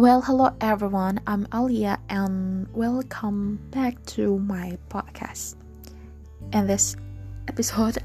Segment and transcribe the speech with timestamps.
[0.00, 1.20] Well, hello everyone.
[1.26, 5.56] I'm Alia and welcome back to my podcast.
[6.54, 6.96] In this
[7.48, 7.98] episode,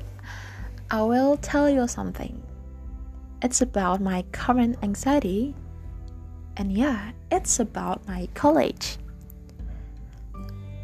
[0.92, 2.44] I will tell you something.
[3.42, 5.56] It's about my current anxiety,
[6.58, 8.98] and yeah, it's about my college.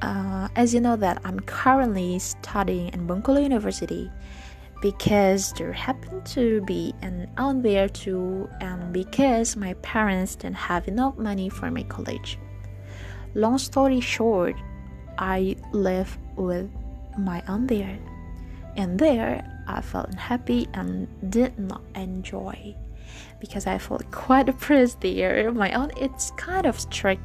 [0.02, 4.10] Uh, as you know that I'm currently studying in Bengkulu University
[4.82, 10.88] because there happened to be an aunt there too and because my parents didn't have
[10.88, 12.40] enough money for my college.
[13.36, 14.56] Long story short,
[15.18, 16.70] I live with
[17.18, 17.98] my aunt there
[18.76, 22.76] and there I felt unhappy and did not enjoy
[23.40, 25.52] because I felt quite oppressed there.
[25.52, 27.22] My aunt is kind of strict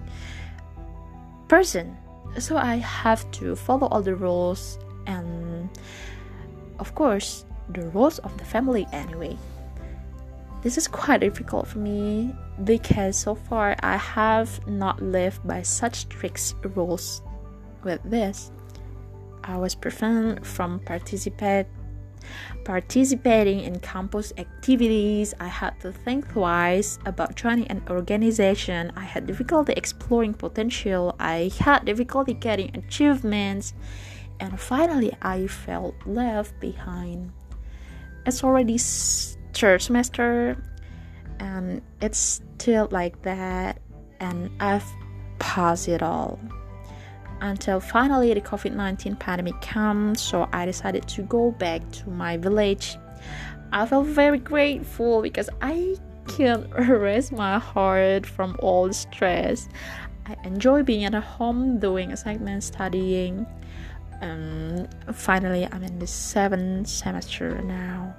[1.49, 1.97] person
[2.38, 5.71] so I have to follow all the rules and
[6.79, 9.37] of course the rules of the family anyway.
[10.62, 15.96] This is quite difficult for me because so far I have not lived by such
[15.96, 17.23] strict rules.
[17.85, 18.51] With this,
[19.45, 21.66] I was prevented from participate
[22.65, 25.35] participating in campus activities.
[25.38, 28.93] I had to think twice about joining an organization.
[28.96, 31.15] I had difficulty exploring potential.
[31.21, 33.74] I had difficulty getting achievements.
[34.41, 37.32] And finally, I felt left behind.
[38.27, 40.60] It's already third semester,
[41.38, 42.19] and it's
[42.59, 43.80] still like that,
[44.19, 44.85] and I've
[45.38, 46.41] passed it all
[47.41, 52.37] until finally the COVID 19 pandemic comes, so I decided to go back to my
[52.37, 52.97] village.
[53.73, 55.97] I felt very grateful because I
[56.29, 59.69] can erase my heart from all the stress.
[60.27, 63.47] I enjoy being at home doing assignments, studying.
[64.21, 68.15] Um, finally, I'm in the seventh semester now.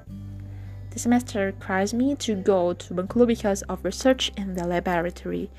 [0.91, 5.51] The semester requires me to go to Bengkulu because of research in the laboratory.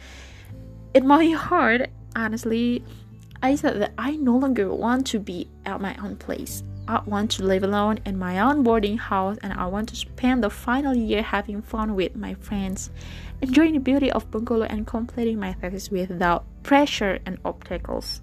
[0.94, 2.84] In my heart, honestly,
[3.42, 6.64] I said that I no longer want to be at my own place.
[6.88, 10.42] I want to live alone in my own boarding house and I want to spend
[10.42, 12.90] the final year having fun with my friends,
[13.42, 18.22] enjoying the beauty of Bengkulu and completing my thesis without pressure and obstacles.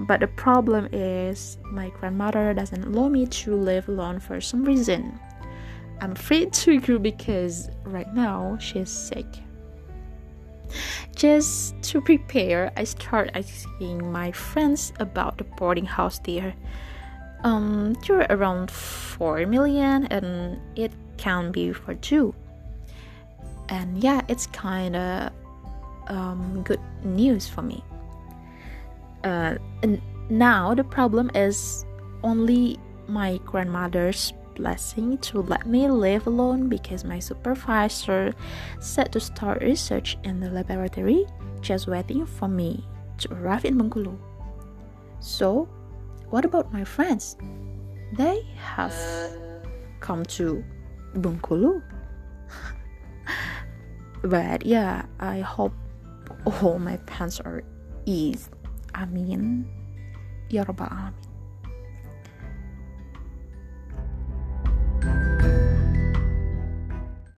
[0.00, 5.20] But the problem is my grandmother doesn't allow me to live alone for some reason.
[6.00, 9.26] I'm afraid to go because right now she's sick.
[11.14, 16.54] Just to prepare, I start asking my friends about the boarding house there.
[17.44, 22.34] Um, they're around 4 million and it can be for two.
[23.68, 25.32] And yeah, it's kind of
[26.08, 27.84] um, good news for me.
[29.24, 31.84] Uh, and now the problem is
[32.22, 38.34] only my grandmother's blessing to let me live alone because my supervisor
[38.78, 41.26] said to start research in the laboratory,
[41.60, 42.84] just waiting for me
[43.18, 44.16] to arrive in Bengkulu.
[45.20, 45.68] So,
[46.30, 47.36] what about my friends?
[48.16, 48.94] They have
[50.00, 50.64] come to
[51.14, 51.82] Bengkulu.
[54.22, 55.72] but yeah, I hope
[56.62, 57.62] all my plans are
[58.06, 58.50] eased.
[58.94, 59.66] Amin.
[60.50, 61.29] Ya Rabbal Alamin.